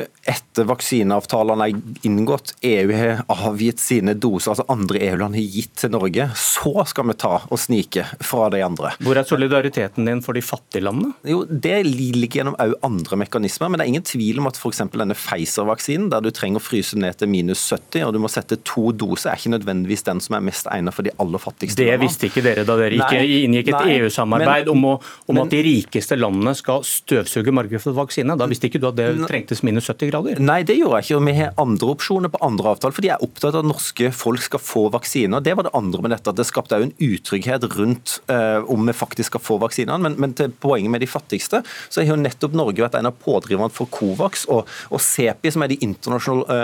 etter 0.59 0.69
vaksineavtalene 0.69 1.67
er 1.69 2.07
inngått, 2.07 2.55
EU 2.67 2.93
har 2.97 3.21
avgitt 3.31 3.81
sine 3.83 4.15
doser, 4.19 4.53
altså 4.53 4.67
andre 4.73 5.01
EU-land 5.07 5.37
har 5.39 5.47
gitt 5.55 5.77
til 5.79 5.93
Norge, 5.95 6.29
så 6.35 6.85
skal 6.89 7.09
vi 7.11 7.17
ta 7.19 7.35
og 7.47 7.61
snike 7.61 8.05
fra 8.25 8.49
de 8.51 8.63
andre. 8.65 8.93
Hvor 9.05 9.19
er 9.19 9.29
solidariteten 9.29 10.09
din 10.09 10.23
for 10.25 10.35
de 10.35 10.43
fattige 10.43 10.83
landene? 10.83 11.15
Jo, 11.29 11.45
Det 11.49 11.77
ligger 11.87 12.41
gjennom 12.41 12.59
òg 12.59 12.75
andre 12.87 13.21
mekanismer, 13.23 13.71
men 13.71 13.79
det 13.79 13.87
er 13.87 13.93
ingen 13.93 14.07
tvil 14.07 14.41
om 14.43 14.51
at 14.51 14.59
f.eks. 14.59 14.83
denne 14.95 15.17
Pfizer-vaksinen, 15.17 16.09
der 16.11 16.25
du 16.25 16.31
trenger 16.35 16.59
å 16.59 16.65
fryse 16.65 16.99
ned 16.99 17.19
til 17.21 17.31
minus 17.31 17.63
70 17.71 18.09
og 18.09 18.15
du 18.17 18.21
må 18.23 18.31
sette 18.33 18.59
to 18.67 18.91
doser, 18.93 19.33
er 19.33 19.41
ikke 19.41 19.55
nødvendigvis 19.55 20.07
den 20.09 20.23
som 20.25 20.39
er 20.39 20.47
mest 20.49 20.69
egnet 20.73 20.97
for 20.97 21.07
de 21.07 21.15
aller 21.23 21.43
fattigste 21.43 21.79
det 21.79 21.95
visste 22.03 22.29
ikke 22.29 22.43
dere 22.43 22.65
da 22.67 22.75
dere 22.79 22.99
ikke 22.99 23.21
inngikk 23.45 23.71
et 23.71 23.93
EU-samarbeid 23.99 24.69
om, 24.73 24.85
om 25.31 25.41
at 25.43 25.53
de 25.53 25.61
rikeste 25.65 26.19
landene 26.19 26.55
skal 26.59 26.83
støvsuge 26.87 27.55
markedet 27.55 27.81
for 27.85 27.97
vaksine. 27.97 28.37
Da 28.39 28.49
visste 28.51 28.69
ikke 28.69 28.81
du 28.83 28.89
at 28.91 28.99
det 28.99 29.09
trengtes 29.29 29.63
minus 29.67 29.89
70 29.91 30.11
grader? 30.13 30.41
Nei, 30.49 30.63
det 30.65 30.79
gjorde 30.79 31.01
jeg 31.01 31.09
ikke. 31.09 31.19
og 31.19 31.27
Vi 31.27 31.35
har 31.37 31.59
andre 31.61 31.91
opsjoner 31.93 32.33
på 32.33 32.41
andre 32.45 32.73
avtaler, 32.73 32.95
fordi 32.97 33.11
jeg 33.11 33.19
er 33.19 33.25
opptatt 33.27 33.57
av 33.57 33.65
at 33.65 33.69
norske 33.69 34.11
folk 34.17 34.45
skal 34.45 34.63
få 34.63 34.85
vaksiner. 34.95 35.43
Det 35.45 35.55
var 35.59 35.67
det 35.67 35.75
andre 35.77 36.05
med 36.05 36.15
dette, 36.15 36.33
at 36.33 36.39
det 36.39 36.47
skapte 36.49 36.79
òg 36.79 36.87
en 36.87 36.95
utrygghet 37.05 37.67
rundt 37.75 38.15
uh, 38.33 38.65
om 38.71 38.89
vi 38.89 38.95
faktisk 38.97 39.35
skal 39.35 39.43
få 39.45 39.59
vaksinene. 39.61 39.99
Men, 40.07 40.17
men, 40.21 40.35
til 40.39 40.53
poenget 40.63 40.95
med 40.95 41.03
de 41.05 41.11
fattigste, 41.11 41.61
så 41.89 42.01
har 42.01 42.15
jo 42.15 42.21
nettopp 42.21 42.57
Norge 42.57 42.85
vært 42.85 42.97
en 43.01 43.11
av 43.11 43.19
pådriverne 43.21 43.75
for 43.75 43.91
Covax 43.93 44.47
og, 44.49 44.71
og 44.89 45.03
CEPI, 45.05 45.53
som 45.53 45.67
er 45.67 45.73
de 45.75 45.81
internasjonale, 45.85 46.59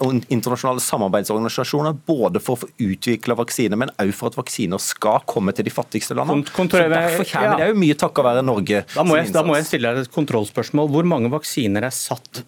uh, 0.00 0.06
internasjonale 0.32 0.84
samarbeidsorganisasjonene, 0.84 1.98
både 2.08 2.40
for 2.44 2.56
å 2.56 2.62
få 2.64 2.70
utvikla 2.86 3.36
vaksiner, 3.40 3.80
men 3.80 3.92
òg 4.00 4.14
for 4.16 4.32
at 4.32 4.38
vaksiner 4.38 4.80
skal 4.80 5.20
komme 5.28 5.52
til 5.56 5.68
de 5.68 5.74
fattigste 5.74 6.16
landene. 6.16 6.46
så 6.48 6.64
Derfor 6.94 7.28
kommer 7.28 7.50
ja. 7.50 7.58
det 7.60 7.68
jo 7.72 7.80
mye 7.84 7.98
takket 7.98 8.24
være 8.24 8.44
Norge 8.44 8.80
da 8.94 9.02
må, 9.06 9.16
jeg, 9.18 9.32
da 9.34 9.42
må 9.46 9.56
jeg 9.58 9.66
stille 9.68 9.92
deg 9.92 10.06
et 10.06 10.14
kontrollspørsmål. 10.14 10.88
Hvor 10.94 11.06
mange 11.08 11.30
vaksiner 11.32 11.84
er 11.88 11.94
satt 11.94 12.44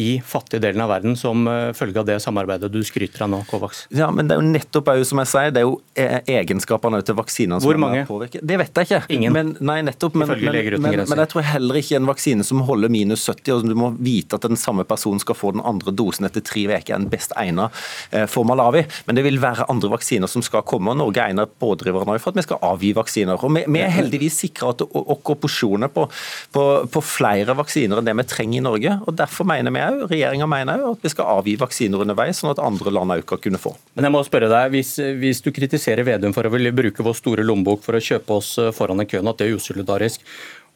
i 0.00 0.22
fattige 0.24 0.62
delen 0.62 0.80
av 0.80 0.88
verden 0.88 1.16
som 1.18 1.44
eh, 1.48 1.72
følge 1.76 2.00
av 2.00 2.06
det 2.08 2.16
samarbeidet 2.24 2.70
du 2.72 2.80
skryter 2.86 3.26
av 3.26 3.32
nå, 3.32 3.42
Kovacs? 3.50 3.84
Ja, 3.92 4.08
men 4.10 4.28
Det 4.28 4.36
er 4.36 4.40
jo 4.40 4.52
nettopp 4.54 4.88
som 5.08 5.20
jeg 5.20 5.30
sier, 5.30 5.52
det 5.52 5.60
er 5.62 5.66
jo 5.66 5.74
eh, 5.98 6.20
egenskapene 6.38 7.02
til 7.04 7.16
vaksinene 7.18 7.60
som 7.60 7.68
Hvor 7.68 7.80
mange? 7.80 8.04
påvirker. 8.08 8.40
Det 8.40 8.58
vet 8.60 8.80
jeg 8.80 8.88
ikke. 8.88 9.00
Ingen? 9.12 9.36
Men, 9.36 9.52
nei, 9.60 9.80
nettopp. 9.84 10.16
Men, 10.16 10.32
men, 10.32 10.56
men, 10.80 11.02
men, 11.04 11.22
jeg 11.22 11.32
tror 11.34 11.44
heller 11.46 11.80
ikke 11.82 11.98
en 12.00 12.08
vaksine 12.08 12.46
som 12.46 12.62
holder 12.68 12.92
minus 12.92 13.26
70, 13.28 13.52
og 13.58 13.68
du 13.68 13.76
må 13.78 13.92
vite 14.00 14.38
at 14.38 14.46
den 14.48 14.60
samme 14.60 14.86
personen 14.88 15.20
skal 15.22 15.36
få 15.38 15.52
den 15.56 15.64
andre 15.68 15.92
dosen 15.94 16.28
etter 16.28 16.44
tre 16.44 16.64
uker, 16.70 16.94
er 16.94 17.02
den 17.02 17.10
best 17.12 17.34
egnet 17.38 17.84
eh, 18.10 18.24
for 18.30 18.48
malawi. 18.48 18.86
Men 19.06 19.18
det 19.18 19.26
vil 19.26 19.40
være 19.42 19.68
andre 19.72 19.92
vaksiner 19.92 20.30
som 20.30 20.44
skal 20.44 20.64
komme, 20.68 20.94
og 20.94 21.00
Norge 21.02 21.20
er 21.20 21.34
en 21.34 21.44
av 21.44 21.52
pådriverne 21.60 22.16
for 22.22 22.32
at 22.32 22.40
vi 22.40 22.46
skal 22.46 22.62
avgi 22.72 22.94
vaksiner. 22.96 23.36
Og 23.36 23.52
Vi, 23.52 23.66
vi 23.68 23.84
er 23.84 23.92
heldigvis 23.92 24.40
sikra 24.46 24.72
våre 24.72 25.36
porsjoner 25.42 25.92
på, 25.92 26.06
på, 26.54 26.64
på 26.88 27.04
flere 27.04 27.56
vaksiner 27.58 28.00
enn 28.00 28.08
det 28.08 28.16
vi 28.22 28.28
trenger 28.30 28.60
i 28.62 28.64
Norge. 28.64 28.96
og 29.04 29.16
Derfor 29.18 29.48
mener 29.48 29.74
vi 29.74 29.81
òg. 29.90 30.06
Regjeringa 30.12 30.48
mener 30.50 30.84
òg 30.86 30.96
at 30.96 31.06
vi 31.06 31.12
skal 31.12 31.30
avgi 31.38 31.56
vaksiner 31.60 32.04
underveis, 32.04 32.40
sånn 32.40 32.52
at 32.54 32.62
andre 32.62 32.94
land 32.94 33.16
òg 33.16 33.26
kan 33.28 33.42
kunne 33.42 33.60
få. 33.62 33.74
Men 33.96 34.08
jeg 34.08 34.14
må 34.14 34.22
spørre 34.26 34.50
deg, 34.52 34.72
hvis, 34.76 34.94
hvis, 35.20 35.42
du 35.44 35.50
kritiserer 35.54 36.06
Vedum 36.06 36.34
for 36.36 36.46
å 36.46 36.52
ville 36.54 36.74
bruke 36.76 37.04
vår 37.04 37.18
store 37.18 37.46
lommebok 37.46 37.84
for 37.84 37.98
å 37.98 38.02
kjøpe 38.02 38.38
oss 38.38 38.54
foran 38.76 39.02
i 39.02 39.08
køen, 39.08 39.28
at 39.30 39.40
det 39.40 39.48
er 39.48 39.58
usolidarisk, 39.58 40.24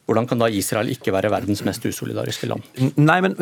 hvordan 0.06 0.28
kan 0.30 0.38
da 0.38 0.46
Israel 0.46 0.90
ikke 0.92 1.14
være 1.14 1.32
verdens 1.32 1.64
mest 1.66 1.84
usolidariske 1.88 2.46
land? 2.50 2.66
Nei, 2.96 3.18
men 3.25 3.34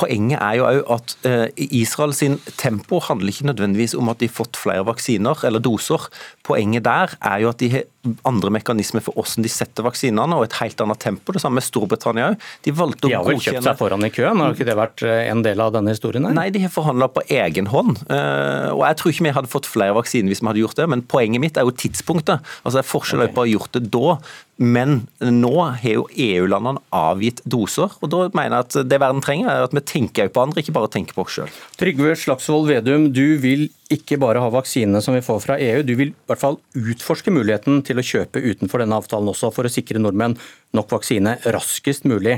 Poenget 0.00 0.40
er 0.40 0.58
jo 0.58 0.66
at 0.96 1.14
Israel 1.56 2.14
sin 2.16 2.38
tempo 2.58 2.98
handler 3.06 3.30
ikke 3.30 3.46
nødvendigvis 3.52 3.94
om 3.98 4.10
at 4.10 4.20
de 4.20 4.28
har 4.28 4.34
fått 4.34 4.58
flere 4.58 4.84
vaksiner 4.88 5.46
eller 5.46 5.62
doser. 5.62 6.08
Poenget 6.46 6.84
der 6.88 7.14
er 7.20 7.44
jo 7.44 7.52
at 7.52 7.62
de 7.62 7.70
har 7.76 7.86
andre 8.24 8.48
mekanismer 8.54 9.02
for 9.04 9.16
hvordan 9.16 9.44
de 9.44 9.50
setter 9.52 9.84
vaksinene, 9.84 10.36
og 10.38 10.46
et 10.46 10.56
helt 10.60 10.80
annet 10.80 11.00
tempo. 11.02 11.34
Det 11.36 11.42
samme 11.42 11.60
med 11.60 11.66
Storbritannia 11.66 12.30
òg. 12.32 12.46
De 12.64 12.72
valgte 12.72 13.06
å 13.06 13.10
godkjenne 13.10 13.12
De 13.12 13.18
har 13.18 13.28
vel 13.28 13.42
kjøpt 13.44 13.68
seg 13.68 13.80
foran 13.80 14.06
i 14.06 14.12
køen, 14.14 14.40
har 14.40 14.56
ikke 14.56 14.68
det 14.68 14.76
vært 14.78 15.04
en 15.04 15.44
del 15.44 15.62
av 15.62 15.74
denne 15.76 15.94
historien? 15.94 16.26
Her? 16.26 16.36
Nei, 16.38 16.48
de 16.54 16.64
har 16.64 16.72
forhandla 16.72 17.10
på 17.12 17.24
egen 17.28 17.70
hånd. 17.70 18.00
Og 18.08 18.84
jeg 18.86 19.00
tror 19.00 19.14
ikke 19.14 19.26
vi 19.28 19.34
hadde 19.36 19.52
fått 19.52 19.68
flere 19.68 19.96
vaksiner 19.98 20.32
hvis 20.32 20.42
vi 20.42 20.50
hadde 20.50 20.64
gjort 20.64 20.80
det, 20.80 20.88
men 20.94 21.04
poenget 21.04 21.44
mitt 21.44 21.60
er 21.60 21.68
jo 21.68 21.76
tidspunktet. 21.76 22.40
Altså 22.64 22.80
Det 22.80 22.84
er 22.84 22.90
forskjell 22.90 23.26
okay. 23.26 23.36
på 23.36 23.44
å 23.44 23.46
ha 23.46 23.52
gjort 23.52 23.76
det 23.76 23.84
da 23.92 24.16
men 24.60 25.06
nå 25.24 25.50
har 25.64 25.80
jo 25.88 26.02
EU-landene 26.12 26.82
avgitt 26.92 27.38
doser, 27.48 27.94
og 28.04 28.10
da 28.12 28.26
mener 28.36 28.58
jeg 28.58 28.66
at 28.66 28.90
det 28.90 28.98
verden 29.00 29.22
trenger, 29.24 29.48
er 29.48 29.64
at 29.64 29.72
vi 29.72 29.80
tenker 29.88 30.28
på 30.28 30.42
andre, 30.42 30.60
ikke 30.60 30.74
bare 30.76 30.90
tenker 30.92 31.16
på 31.16 31.24
oss 31.24 31.38
sjøl. 31.38 31.54
Trygve 31.80 32.12
Slagsvold 32.20 32.68
Vedum, 32.68 33.06
du 33.16 33.38
vil 33.40 33.70
ikke 33.90 34.18
bare 34.20 34.42
ha 34.44 34.50
vaksinene 34.52 35.00
som 35.00 35.16
vi 35.16 35.22
får 35.24 35.40
fra 35.46 35.56
EU, 35.64 35.80
du 35.88 35.94
vil 35.96 36.12
i 36.12 36.28
hvert 36.28 36.42
fall 36.42 36.58
utforske 36.76 37.32
muligheten 37.32 37.80
til 37.88 38.02
å 38.02 38.04
kjøpe 38.04 38.42
utenfor 38.44 38.84
denne 38.84 38.98
avtalen 39.00 39.32
også, 39.32 39.48
for 39.56 39.64
å 39.64 39.72
sikre 39.72 40.02
nordmenn 40.02 40.36
nok 40.76 40.92
vaksine 40.92 41.38
raskest 41.56 42.04
mulig. 42.10 42.36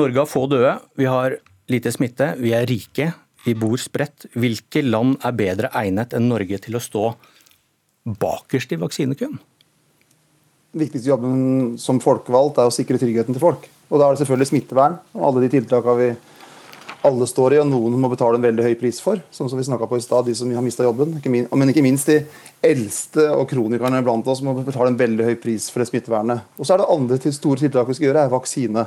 Norge 0.00 0.24
har 0.24 0.32
få 0.32 0.46
døde, 0.48 0.78
vi 0.96 1.10
har 1.12 1.36
lite 1.68 1.92
smitte, 1.92 2.32
vi 2.40 2.56
er 2.56 2.64
rike, 2.68 3.10
vi 3.44 3.56
bor 3.58 3.76
spredt. 3.80 4.30
Hvilke 4.32 4.80
land 4.80 5.20
er 5.20 5.36
bedre 5.36 5.74
egnet 5.76 6.16
enn 6.16 6.32
Norge 6.32 6.56
til 6.64 6.80
å 6.80 6.82
stå 6.82 7.04
bakerst 8.16 8.72
i 8.72 8.80
vaksinekøen? 8.80 9.36
Viktigste 10.76 11.08
jobben 11.10 11.76
som 11.80 12.00
folkevalgt 12.02 12.60
er 12.60 12.68
å 12.68 12.74
sikre 12.74 13.00
tryggheten 13.00 13.36
til 13.36 13.42
folk. 13.42 13.68
Og 13.88 14.00
Da 14.00 14.08
er 14.08 14.14
det 14.14 14.22
selvfølgelig 14.24 14.50
smittevern 14.50 14.98
og 15.14 15.24
alle 15.28 15.46
de 15.46 15.52
tiltakene 15.56 15.96
vi 15.98 16.10
alle 17.08 17.28
står 17.30 17.54
i, 17.54 17.58
og 17.62 17.68
noen 17.70 17.94
må 18.02 18.10
betale 18.10 18.38
en 18.38 18.44
veldig 18.44 18.64
høy 18.66 18.74
pris 18.80 18.98
for. 19.00 19.20
Sånn 19.30 19.48
som 19.48 19.58
vi 19.58 19.64
på 19.64 19.96
i 19.96 20.02
stad, 20.02 20.26
de 20.26 20.34
som 20.34 20.50
har 20.50 20.64
mista 20.64 20.82
jobben. 20.82 21.20
Men 21.22 21.70
ikke 21.70 21.84
minst 21.84 22.10
de 22.10 22.24
eldste 22.60 23.28
og 23.36 23.48
kronikerne 23.48 24.02
blant 24.02 24.26
oss 24.26 24.42
må 24.42 24.56
betale 24.66 24.90
en 24.90 24.98
veldig 24.98 25.28
høy 25.30 25.36
pris 25.40 25.70
for 25.70 25.80
det 25.80 25.88
smittevernet. 25.92 26.42
Og 26.58 26.66
så 26.66 26.74
er 26.74 26.82
det 26.82 26.90
andre 26.90 27.32
store 27.32 27.62
tiltak 27.62 27.88
vi 27.88 27.94
skal 27.94 28.10
gjøre, 28.10 28.24
er 28.26 28.34
vaksine. 28.34 28.86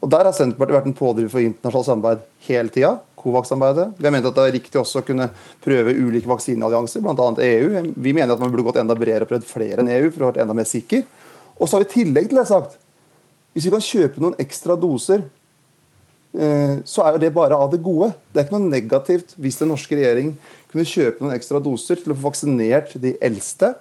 Og 0.00 0.10
Der 0.10 0.24
har 0.24 0.32
Senterpartiet 0.32 0.78
vært 0.78 0.88
en 0.90 0.96
pådriver 0.96 1.32
for 1.32 1.44
internasjonalt 1.44 1.90
samarbeid 1.90 2.24
hele 2.48 2.72
tida. 2.72 2.96
Covax-samarbeidet. 3.16 3.96
Vi 3.98 4.06
har 4.06 4.14
ment 4.14 4.28
at 4.28 4.36
det 4.36 4.44
er 4.44 4.56
riktig 4.58 4.80
også 4.80 5.00
å 5.00 5.06
kunne 5.06 5.28
prøve 5.64 5.94
ulike 5.96 6.28
vaksineallianser, 6.30 7.02
bl.a. 7.04 7.28
EU. 7.46 7.92
Vi 7.96 8.12
mener 8.12 8.34
at 8.34 8.42
man 8.42 8.52
burde 8.52 8.66
gått 8.68 8.80
enda 8.82 8.96
bredere 8.98 9.26
og 9.26 9.32
prøvd 9.32 9.48
flere 9.48 9.82
enn 9.82 9.92
EU 9.92 10.10
for 10.10 10.26
å 10.26 10.30
være 10.30 10.44
enda 10.44 10.56
mer 10.56 10.68
sikker. 10.68 11.06
Og 11.56 11.64
så 11.64 11.76
har 11.76 11.86
vi 11.86 11.88
i 11.88 11.94
tillegg 12.02 12.28
til 12.30 12.40
det 12.40 12.48
sagt 12.50 12.76
hvis 13.56 13.64
vi 13.64 13.72
kan 13.72 13.80
kjøpe 13.80 14.20
noen 14.20 14.34
ekstra 14.42 14.74
doser, 14.76 15.22
eh, 16.36 16.74
så 16.84 17.06
er 17.06 17.14
jo 17.14 17.20
det 17.22 17.30
bare 17.32 17.56
av 17.56 17.70
det 17.72 17.80
gode. 17.80 18.10
Det 18.28 18.42
er 18.42 18.44
ikke 18.44 18.58
noe 18.58 18.68
negativt 18.68 19.32
hvis 19.40 19.56
den 19.62 19.72
norske 19.72 19.96
regjering 19.96 20.34
kunne 20.68 20.84
kjøpe 20.84 21.24
noen 21.24 21.38
ekstra 21.38 21.62
doser 21.64 22.02
til 22.02 22.12
å 22.12 22.18
få 22.18 22.26
vaksinert 22.26 22.92
de 23.00 23.14
eldste, 23.24 23.72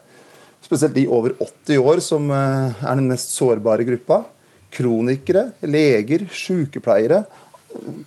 spesielt 0.64 0.96
de 0.96 1.04
over 1.12 1.36
80 1.44 1.84
år, 1.92 2.00
som 2.00 2.32
eh, 2.32 2.86
er 2.88 2.96
den 3.02 3.12
mest 3.12 3.36
sårbare 3.36 3.84
gruppa. 3.84 4.22
Kronikere, 4.76 5.50
leger, 5.68 6.24
sykepleiere 6.32 7.26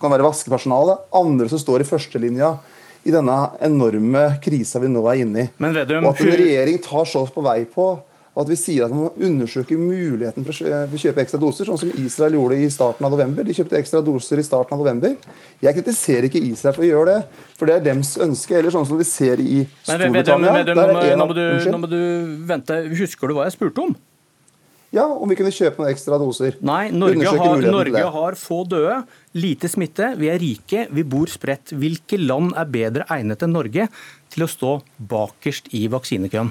kan 0.01 0.13
være 0.13 0.25
vaskepersonale, 0.27 0.97
andre 1.19 1.49
som 1.51 1.61
står 1.61 1.83
i 1.83 1.89
førstelinja 1.89 2.53
i 3.07 3.13
denne 3.15 3.37
enorme 3.63 4.25
krisa 4.43 4.81
vi 4.83 4.91
nå 4.91 5.05
er 5.07 5.23
inne 5.23 5.45
i. 5.45 5.49
Men 5.63 5.75
Vedum, 5.77 6.05
og 6.05 6.13
at 6.13 6.23
en 6.25 6.39
regjering 6.41 6.79
tar 6.83 7.07
så 7.07 7.23
på 7.31 7.43
vei 7.45 7.61
på 7.69 7.91
og 8.39 8.45
at 8.45 8.51
vi 8.53 8.55
sier 8.55 8.85
at 8.85 8.93
man 8.93 9.07
må 9.07 9.25
undersøke 9.27 9.75
muligheten 9.75 10.45
for 10.47 10.53
å 10.53 10.99
kjøpe 11.01 11.23
ekstra 11.25 11.39
doser, 11.41 11.67
sånn 11.67 11.79
som 11.81 11.89
Israel 11.99 12.37
gjorde 12.37 12.59
i 12.61 12.69
starten 12.71 13.03
av 13.03 13.11
november. 13.11 13.43
De 13.43 13.55
kjøpte 13.57 13.75
ekstra 13.75 13.99
doser 14.05 14.39
i 14.39 14.45
starten 14.47 14.77
av 14.77 14.83
november. 14.83 15.17
Jeg 15.59 15.75
kritiserer 15.75 16.29
ikke 16.29 16.39
Israel 16.47 16.77
for 16.77 16.85
å 16.85 16.87
gjøre 16.87 17.15
det, 17.17 17.41
for 17.59 17.67
det 17.67 17.75
er 17.75 17.83
dems 17.89 18.13
ønske. 18.21 18.55
Eller 18.55 18.71
sånn 18.71 18.87
som 18.87 19.01
vi 19.01 19.07
ser 19.09 19.41
i 19.43 19.65
Storbritannia. 19.81 20.53
Men, 20.55 20.61
Vedum, 20.61 20.79
nå, 20.79 21.25
må 21.25 21.35
du, 21.35 21.43
nå 21.73 21.81
må 21.81 21.91
du 21.91 21.99
vente. 22.47 22.79
Husker 23.01 23.27
du 23.27 23.35
hva 23.35 23.49
jeg 23.49 23.57
spurte 23.57 23.89
om? 23.89 23.97
Ja, 24.95 25.03
om 25.05 25.29
vi 25.29 25.35
kunne 25.37 25.51
kjøpe 25.53 25.83
noen 25.83 25.91
ekstra 25.91 26.17
doser. 26.17 26.55
Nei, 26.65 26.89
Norge, 26.89 27.29
har, 27.29 27.65
Norge 27.69 28.05
har, 28.15 28.37
få 28.39 28.63
døde, 28.65 28.95
lite 29.37 29.69
smitte, 29.69 30.15
vi 30.17 30.31
er 30.33 30.39
rike, 30.41 30.87
vi 30.89 31.03
bor 31.05 31.29
spredt. 31.29 31.75
Hvilke 31.77 32.17
land 32.17 32.55
er 32.57 32.71
bedre 32.73 33.05
egnet 33.13 33.45
enn 33.45 33.53
Norge 33.53 33.85
til 34.33 34.45
å 34.45 34.49
stå 34.49 34.79
bakerst 35.11 35.69
i 35.77 35.83
vaksinekøen? 35.93 36.49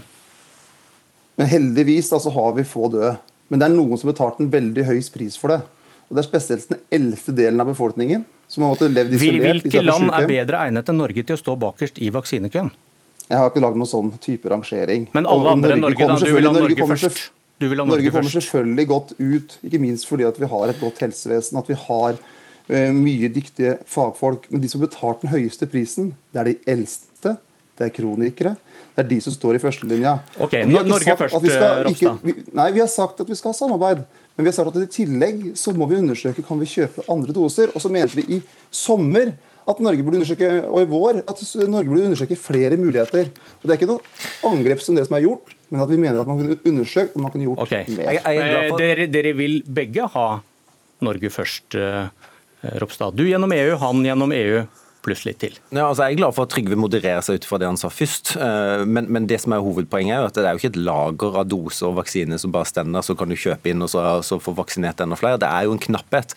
Men 1.38 1.50
Heldigvis 1.50 2.12
altså, 2.14 2.30
har 2.34 2.54
vi 2.54 2.66
få 2.66 2.90
døde. 2.94 3.16
Men 3.48 3.60
det 3.62 3.66
er 3.68 3.74
noen 3.74 3.98
som 3.98 4.08
har 4.08 4.14
betalt 4.14 4.40
en 4.42 4.50
veldig 4.52 4.84
høy 4.86 4.98
pris 5.14 5.38
for 5.40 5.54
det. 5.54 5.60
Og 6.08 6.16
Det 6.16 6.22
er 6.22 6.28
spesielt 6.28 6.70
den 6.70 6.82
eldste 6.94 7.34
delen 7.36 7.60
av 7.60 7.72
befolkningen 7.72 8.22
som 8.48 8.64
har 8.64 8.72
måttet 8.72 8.94
levd 8.94 9.16
isolert. 9.16 9.64
Hvilke 9.64 9.82
land 9.82 10.12
er 10.14 10.28
bedre 10.30 10.60
egnet 10.68 10.88
enn 10.88 11.02
Norge 11.02 11.24
til 11.26 11.36
å 11.36 11.40
stå 11.40 11.56
bakerst 11.60 11.98
i 12.00 12.12
vaksinekøen? 12.14 12.70
Jeg 13.28 13.36
har 13.36 13.50
ikke 13.50 13.60
lagd 13.60 13.76
noen 13.76 13.90
sånn 13.90 14.14
type 14.24 14.48
rangering. 14.48 15.10
Men 15.12 15.26
alle 15.28 15.52
andre 15.52 15.74
enn 15.74 15.84
Norge, 15.84 16.06
da? 16.08 16.16
Du 16.22 16.30
vil 16.32 16.48
ha 16.48 16.54
Norge, 16.54 16.78
Norge 16.78 16.88
først? 16.94 17.26
Norge, 17.58 17.86
Norge 17.90 18.10
kommer 18.14 18.30
selvfølgelig 18.30 18.86
godt 18.86 19.12
ut, 19.18 19.58
ikke 19.66 19.80
minst 19.82 20.06
fordi 20.06 20.26
at 20.28 20.36
vi 20.38 20.46
har 20.46 20.70
et 20.70 20.80
godt 20.80 21.00
helsevesen, 21.02 21.58
at 21.58 21.68
vi 21.68 21.74
har 21.74 22.18
uh, 22.18 22.90
mye 22.94 23.30
dyktige 23.34 23.76
fagfolk. 23.86 24.46
Men 24.52 24.62
de 24.62 24.70
som 24.70 24.82
betaler 24.84 25.18
den 25.24 25.32
høyeste 25.32 25.66
prisen, 25.70 26.12
det 26.32 26.42
er 26.42 26.52
de 26.52 26.56
eldste, 26.70 27.34
det 27.78 27.88
er 27.88 27.94
kronikere. 27.94 28.54
Det 28.94 29.04
er 29.04 29.10
de 29.10 29.18
som 29.22 29.34
står 29.34 29.58
i 29.58 29.62
førstelinja. 29.62 30.16
Ok, 30.42 30.54
Norge 30.66 31.18
først, 31.18 31.34
Ropstad. 31.38 32.24
Nei, 32.54 32.70
vi 32.74 32.82
har 32.82 32.90
sagt 32.90 33.20
at 33.22 33.28
vi 33.30 33.36
skal 33.38 33.52
ha 33.52 33.58
samarbeid. 33.58 34.06
Men 34.36 34.46
vi 34.46 34.50
har 34.50 34.56
sagt 34.56 34.74
at 34.78 34.82
i 34.82 34.90
tillegg 34.90 35.44
så 35.58 35.74
må 35.74 35.86
vi 35.90 35.98
undersøke 35.98 36.42
kan 36.46 36.58
vi 36.62 36.66
kjøpe 36.70 37.06
andre 37.10 37.34
doser. 37.34 37.70
Og 37.74 37.82
så 37.82 37.90
mente 37.90 38.18
vi 38.18 38.38
i 38.38 38.40
sommer 38.70 39.32
at 39.68 39.80
Norge 39.84 40.04
burde 40.04 40.20
undersøke, 40.20 40.48
og 40.64 40.80
i 40.80 40.88
vår 40.88 41.20
at 41.28 41.42
Norge 41.68 41.90
burde 41.90 42.08
undersøke 42.08 42.38
flere 42.40 42.78
muligheter. 42.80 43.28
Og 43.58 43.66
Det 43.66 43.74
er 43.74 43.78
ikke 43.80 43.90
noe 43.90 44.48
angrep 44.48 44.82
som 44.84 44.96
det 44.96 45.04
som 45.08 45.18
er 45.18 45.26
gjort, 45.26 45.52
men 45.68 45.84
at 45.84 45.92
vi 45.92 46.00
mener 46.00 46.22
at 46.22 46.30
man 46.30 46.40
kunne 46.40 46.58
undersøkt 46.64 47.16
om 47.16 47.26
man 47.26 47.34
kunne 47.34 47.48
gjort 47.48 47.64
okay. 47.66 47.84
mer. 47.92 48.16
Jeg, 48.16 48.38
jeg 48.38 48.72
dere, 48.80 49.06
dere, 49.12 49.34
vil 49.36 49.60
begge 49.64 50.08
ha 50.14 50.28
Norge 51.04 51.30
først, 51.30 51.76
uh, 51.76 52.08
Ropstad. 52.80 53.14
Du 53.14 53.26
gjennom 53.28 53.52
EU, 53.54 53.76
han 53.78 54.04
gjennom 54.06 54.32
EU 54.34 54.64
pluss 55.08 55.24
litt 55.26 55.40
til. 55.42 55.56
Ja, 55.72 55.88
altså 55.88 56.06
jeg 56.06 56.16
er 56.16 56.20
glad 56.22 56.36
for 56.36 56.46
at 56.46 56.52
Trygve 56.52 56.78
modererer 56.78 57.24
seg 57.24 57.40
ut 57.40 57.48
fra 57.48 57.58
det 57.60 57.68
han 57.70 57.80
sa 57.80 57.90
først. 57.92 58.34
Eh, 58.36 58.84
men, 58.86 59.08
men, 59.12 59.28
det 59.28 59.40
som 59.42 59.54
er 59.56 59.64
hovedpoenget 59.64 60.16
er 60.18 60.28
at 60.28 60.36
det 60.36 60.44
er 60.44 60.56
jo 60.56 60.62
ikke 60.62 60.72
et 60.74 60.80
lager 60.88 61.38
av 61.42 61.48
doser 61.50 61.88
og 61.90 61.98
vaksiner 62.00 62.40
som 62.40 62.54
bare 62.54 62.68
stender, 62.68 63.04
så 63.04 63.16
kan 63.18 63.32
du 63.32 63.38
kjøpe 63.38 63.72
inn 63.72 63.84
og 63.84 63.90
så, 63.92 64.04
så 64.26 64.40
få 64.42 64.54
vaksinert 64.58 65.02
enda 65.04 65.18
flere. 65.18 65.40
Det 65.40 65.48
er 65.48 65.66
jo 65.68 65.74
en 65.76 65.82
knapphet. 65.88 66.36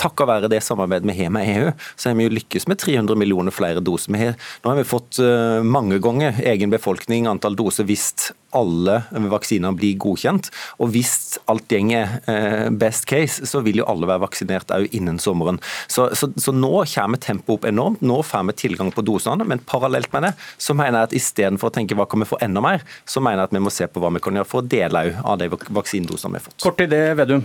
Takket 0.00 0.30
være 0.30 0.52
det 0.52 0.62
samarbeidet 0.66 1.08
vi 1.08 1.18
har 1.22 1.32
med 1.34 1.48
EU, 1.54 1.72
så 1.96 2.10
har 2.10 2.18
vi 2.18 2.28
jo 2.28 2.34
lykkes 2.36 2.68
med 2.70 2.80
300 2.82 3.18
millioner 3.18 3.54
flere 3.54 3.84
doser. 3.84 4.14
Vi 4.14 4.22
har, 4.26 4.36
nå 4.64 4.72
har 4.72 4.78
vi 4.78 4.88
fått 4.88 5.20
uh, 5.22 5.64
mange 5.64 6.00
ganger 6.02 6.38
egen 6.48 6.72
befolkning, 6.72 7.28
antall 7.30 7.56
doser, 7.58 7.86
hvis 7.88 8.08
alle 8.56 9.02
vaksiner 9.32 9.74
blir 9.76 9.98
godkjent. 10.00 10.48
Og 10.80 10.92
hvis 10.94 11.38
alt 11.50 11.68
gjenger 11.72 12.18
uh, 12.28 12.68
best 12.80 13.08
case, 13.10 13.46
så 13.48 13.60
vil 13.64 13.82
jo 13.82 13.88
alle 13.90 14.08
være 14.08 14.24
vaksinert 14.24 14.72
òg 14.74 14.88
innen 14.96 15.20
sommeren. 15.22 15.60
Så, 15.90 16.08
så, 16.16 16.30
så 16.40 16.54
nå 16.54 16.72
kommer 16.88 17.20
tempoet 17.22 17.58
opp 17.58 17.68
enormt 17.68 18.02
nå 18.04 18.20
får 18.24 18.48
vi 18.50 18.56
tilgang 18.64 18.90
på 18.94 19.04
dosene, 19.04 19.44
men 19.48 19.62
parallelt 19.68 20.12
med 20.14 20.28
det 20.28 20.32
så 20.60 20.76
mener 20.76 21.00
jeg 21.02 21.10
at 21.10 21.16
istedenfor 21.20 21.70
å 21.70 21.74
tenke 21.74 21.96
hva 21.98 22.06
kan 22.08 22.22
vi 22.22 22.28
få 22.28 22.40
enda 22.44 22.62
mer, 22.64 22.84
så 23.08 23.22
mener 23.24 23.42
jeg 23.42 23.50
at 23.50 23.56
vi 23.56 23.64
må 23.64 23.72
se 23.74 23.88
på 23.88 24.02
hva 24.02 24.12
vi 24.14 24.22
kan 24.24 24.38
gjøre 24.38 24.48
for 24.48 24.62
å 24.62 24.68
dele 24.76 25.06
av 25.22 25.40
de 25.40 25.48
vaksinedosene 25.52 26.36
vi 26.36 26.40
har 26.40 26.46
fått. 26.48 26.60
Kort 26.64 26.84
i 26.84 26.88
det, 26.90 27.02
Vedum. 27.18 27.44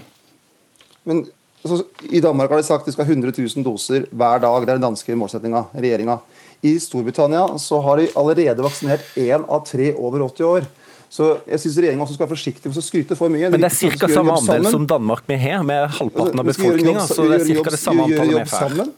Men 1.10 1.26
altså, 1.64 1.84
I 2.12 2.22
Danmark 2.24 2.54
har 2.54 2.62
de 2.62 2.68
sagt 2.68 2.88
de 2.88 2.94
skal 2.96 3.08
ha 3.08 3.16
100 3.16 3.36
000 3.40 3.66
doser 3.66 4.08
hver 4.12 4.44
dag. 4.44 4.64
Det 4.64 4.72
er 4.72 4.80
den 4.80 4.88
danske 4.88 5.18
målsettinga, 5.20 5.66
regjeringa. 5.74 6.20
I 6.64 6.78
Storbritannia 6.80 7.58
så 7.60 7.82
har 7.84 8.00
de 8.00 8.12
allerede 8.20 8.64
vaksinert 8.64 9.04
én 9.20 9.44
av 9.52 9.66
tre 9.68 9.92
over 10.00 10.24
80 10.30 10.48
år. 10.48 10.70
Så 11.14 11.30
jeg 11.46 11.62
syns 11.62 11.78
regjeringa 11.78 12.08
skal 12.10 12.24
være 12.24 12.34
forsiktig 12.34 12.72
med 12.72 12.80
å 12.82 12.86
skryte 12.86 13.18
for 13.20 13.30
mye. 13.30 13.52
Men 13.54 13.62
det 13.62 13.70
er 13.70 13.98
ca. 14.02 14.10
samme 14.10 14.34
andel 14.40 14.66
som 14.74 14.90
Danmark 14.90 15.30
vi 15.30 15.38
har, 15.44 15.62
med 15.68 15.86
halvparten 16.00 16.42
av 16.42 16.50
befolkninga. 16.50 17.06
Så 17.06 17.30
det 17.30 17.44
er 17.44 17.62
ca. 17.62 17.74
det 17.76 17.82
samme 17.82 18.08
antallet 18.10 18.42
vi 18.42 18.50
får 18.50 18.94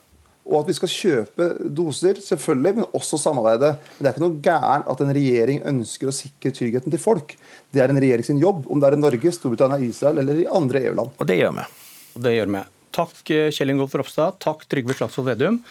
og 0.45 0.60
at 0.60 0.67
vi 0.69 0.75
skal 0.77 0.91
kjøpe 0.91 1.48
doser, 1.74 2.19
selvfølgelig, 2.22 2.74
men 2.77 2.88
også 2.93 3.17
samarbeide. 3.17 3.72
Men 3.95 4.05
det 4.05 4.10
er 4.10 4.13
ikke 4.13 4.24
noe 4.24 4.43
gærent 4.45 4.91
at 4.93 5.01
en 5.01 5.13
regjering 5.17 5.63
ønsker 5.72 6.12
å 6.12 6.13
sikre 6.13 6.53
tryggheten 6.53 6.93
til 6.93 7.01
folk. 7.01 7.34
Det 7.74 7.81
er 7.81 7.89
en 7.89 8.01
regjering 8.01 8.27
sin 8.27 8.41
jobb, 8.41 8.62
om 8.69 8.81
det 8.81 8.91
er 8.91 8.98
i 9.00 9.01
Norge, 9.01 9.34
Storbritannia, 9.34 9.81
Israel 9.81 10.22
eller 10.22 10.43
i 10.43 10.48
andre 10.62 10.86
EU-land. 10.86 11.17
Og 11.17 11.29
det 11.31 11.39
gjør 11.41 11.57
vi. 11.57 11.67
Og 12.13 12.25
det 12.27 12.38
gjør 12.38 12.53
vi. 12.53 12.63
Takk 12.95 13.36
Kjell 13.57 13.74
Ingolf 13.74 13.98
Ropstad. 13.98 14.38
Takk 14.45 14.67
Trygve 14.69 14.95
Slagsvold 14.95 15.34
Vedum. 15.34 15.62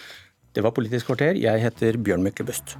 Det 0.54 0.62
var 0.66 0.74
Politisk 0.74 1.12
kvarter. 1.12 1.38
Jeg 1.38 1.62
heter 1.62 2.02
Bjørn 2.02 2.26
Myklebust. 2.26 2.74